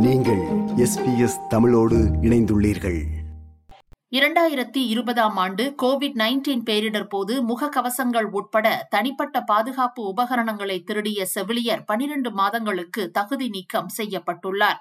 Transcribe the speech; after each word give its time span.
SBS 0.00 1.46
தமிழோடு 1.48 1.96
இணைந்துள்ளீர்கள். 1.96 3.04
இரண்டாயிரத்தி 4.10 4.86
இருபதாம் 4.86 5.36
ஆண்டு 5.36 5.74
கோவிட் 5.82 6.14
நைன்டீன் 6.14 6.62
பேரிடர் 6.70 7.08
போது 7.08 7.42
முகக்கவசங்கள் 7.44 8.22
உட்பட 8.22 8.86
தனிப்பட்ட 8.90 9.40
பாதுகாப்பு 9.40 10.02
உபகரணங்களை 10.02 10.82
திருடிய 10.82 11.26
செவிலியர் 11.26 11.84
பனிரண்டு 11.84 12.30
மாதங்களுக்கு 12.30 13.10
தகுதி 13.10 13.48
நீக்கம் 13.48 13.86
செய்யப்பட்டுள்ளார். 13.96 14.80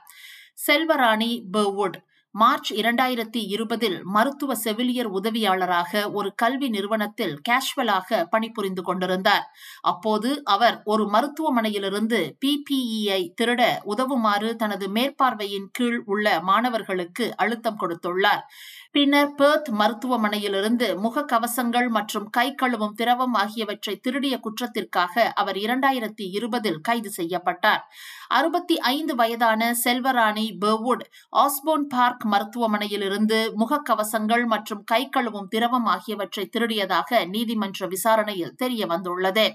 செல்வராணி 0.68 1.44
பெர்வுட் 1.54 2.06
மார்ச் 2.40 2.70
இரண்டாயிரத்தி 2.74 3.42
இருபதில் 3.48 4.04
மருத்துவ 4.04 4.56
செவிலியர் 4.56 5.10
உதவியாளராக 5.12 6.12
ஒரு 6.12 6.30
கல்வி 6.36 6.68
நிறுவனத்தில் 6.70 7.42
கேஷுவலாக 7.50 8.24
பணிபுரிந்து 8.30 8.84
கொண்டிருந்தார். 8.84 9.46
அப்போது 9.82 10.30
அவர் 10.44 10.82
ஒரு 10.86 11.04
மருத்துவமனையிலிருந்து 11.06 12.20
பிபிஇஐ 12.46 13.22
திருட 13.42 13.62
உதவுமாறு 13.86 14.56
தனது 14.56 14.88
மேற்பார்வையின் 14.88 15.70
கீழ் 15.72 16.02
உள்ள 16.06 16.42
மாணவர்களுக்கு 16.42 17.34
அழுத்தம் 17.36 17.80
கொடுத்துள்ளார். 17.80 18.44
பின்னர் 18.92 19.34
பெர்த் 19.36 19.70
மருத்துவமனையிலிருந்து 19.70 20.88
முகக்கவசங்கள் 21.06 21.90
மற்றும் 21.90 22.28
கை 22.30 22.56
கழுவும் 22.62 22.96
திரவம் 22.96 23.34
ஆகியவற்றை 23.34 23.96
திருடிய 23.96 24.40
குற்றத்திற்காக 24.40 25.34
அவர் 25.34 25.56
இரண்டாயிரத்தி 25.56 26.28
இருபதில் 26.32 26.82
கைது 26.82 27.10
செய்யப்பட்டார். 27.10 27.84
அறுபத்தி 28.28 28.80
ஐந்து 28.80 29.16
வயதான 29.16 29.72
செல்வராணி 29.84 30.48
பெர்வுட் 30.66 31.06
ஆஸ்போன் 31.30 31.88
பார்க் 31.88 32.26
மருத்துவமனையிலிருந்து 32.32 33.40
முகக்கவசங்கள் 33.58 34.46
மற்றும் 34.46 34.84
கை 34.84 35.02
கழுவும் 35.10 35.50
திரவம் 35.50 35.88
ஆகியவற்றை 35.88 36.46
திருடியதாக 36.56 37.20
நீதிமன்ற 37.26 37.88
விசாரணையில் 37.88 38.56
தெரிய 38.56 38.86
வந்துள்ளது 38.86 39.48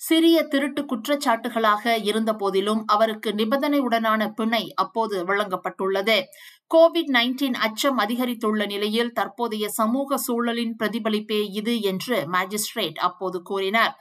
சிறிய 0.00 0.42
திருட்டு 0.42 0.82
குற்றச்சாட்டுகளாக 0.82 1.94
இருந்த 2.02 2.32
போதிலும் 2.32 2.82
அவருக்கு 2.86 3.30
நிபந்தனையுடனான 3.30 4.28
பிணை 4.34 4.72
அப்போது 4.74 5.24
வழங்கப்பட்டுள்ளது. 5.24 6.16
கோவிட் 6.74 7.10
நைன்டீன் 7.16 7.56
அச்சம் 7.66 7.98
அதிகரித்துள்ள 7.98 8.66
நிலையில் 8.66 9.12
தற்போதைய 9.12 9.68
சமூக 9.68 10.18
சூழலின் 10.18 10.74
பிரதிபலிப்பே 10.78 11.40
இது 11.52 11.74
என்று 11.80 12.16
மாஜிஸ்ட்ரேட் 12.28 13.00
அப்போது 13.08 13.42
கூறினார். 13.42 13.94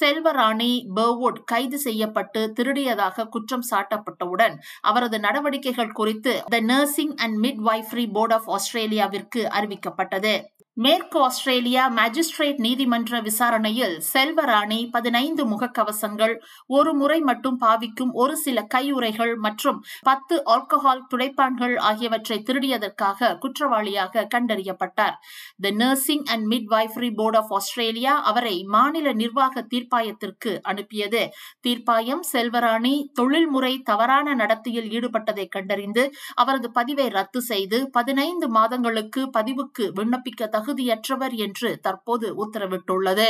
செல்வராணி 0.00 0.72
பெர்வுட் 0.96 1.40
கைது 1.44 1.78
செய்யப்பட்டு 1.78 2.52
திருடியதாக 2.56 3.28
குற்றம் 3.28 3.66
சாட்டப்பட்டவுடன் 3.70 4.56
அவரது 4.80 5.18
நடவடிக்கைகள் 5.18 5.92
குறித்து 5.92 6.34
the 6.48 6.60
nursing 6.60 7.14
and 7.16 7.46
midwifery 7.70 8.06
board 8.12 8.32
of 8.32 8.50
ஆஸ்திரேலியாவிற்கு 8.50 9.42
அறிவிக்கப்பட்டது. 9.58 10.34
மேற்கு 10.78 11.18
ஆஸ்திரேலியா 11.20 11.84
மாஜிஸ்ட்ரேட் 11.96 12.58
நீதிமன்ற 12.58 13.20
விசாரணையில் 13.20 13.94
செல்வராணி 14.12 14.78
பதினைந்து 14.90 15.42
முகக்கவசங்கள் 15.44 16.34
ஒரு 16.66 16.94
முறை 16.94 17.16
மட்டும் 17.20 17.58
பாவிக்கும் 17.60 18.12
ஒரு 18.12 18.36
சில 18.36 18.62
கையுறைகள் 18.64 19.32
மற்றும் 19.36 19.78
பத்து 20.02 20.36
ஆல்கஹால் 20.46 21.02
துடைப்பான்கள் 21.08 21.74
ஆகியவற்றை 21.80 22.38
திருடியதற்காக 22.42 23.30
குற்றவாளியாக 23.38 24.24
கண்டறியப்பட்டார். 24.34 25.16
The 25.60 25.70
nursing 25.70 26.24
and 26.24 26.46
midwifery 26.70 27.10
board 27.14 27.36
of 27.36 27.52
Australia 27.52 28.14
அவரை 28.22 28.54
மாநில 28.68 29.12
நிர்வாக 29.12 29.64
தீர்ப்பாயத்திற்கு 29.74 30.52
அனுப்பியது. 30.62 31.24
தீர்ப்பாயம் 31.66 32.24
செல்வராணி 32.32 32.94
தொழில்முறை 33.12 33.74
தவறான 33.82 34.34
நடத்தையில் 34.34 34.88
ஈடுபட்டதை 34.90 35.48
கண்டறிந்து 35.48 36.06
அவரது 36.34 36.70
பதிவை 36.70 37.08
ரத்து 37.08 37.42
செய்து 37.42 37.80
பதினைந்து 37.90 38.48
மாதங்களுக்கு 38.50 39.30
பதிவுக்கு 39.38 39.84
விண்ணப்பிக்க 40.00 40.50
தகுதியற்றவர் 40.68 41.34
என்று 41.36 41.80
தற்போது 41.80 42.34
உத்தரவிட்டுள்ளது. 42.46 43.24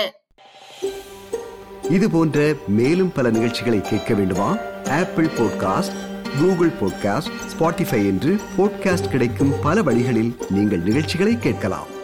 இது 1.90 2.10
போன்ற 2.10 2.54
மேலும் 2.66 3.12
பல 3.12 3.30
நிகழ்ச்சிகளை 3.30 3.80
கேட்க 3.80 4.14
வேண்டுமா? 4.14 4.56
Apple 4.88 5.26
podcast 5.26 5.92
Google 6.40 6.68
podcast 6.68 7.30
Spotify 7.58 8.06
என்று 8.06 8.40
பாட்காஸ்ட் 8.58 9.08
கிடைக்கும் 9.08 9.52
பல 9.62 9.82
வழிகளில் 9.82 10.36
நீங்கள் 10.50 10.78
நிகழ்ச்சிகளை 10.78 11.38
கேட்கலாம். 11.38 11.96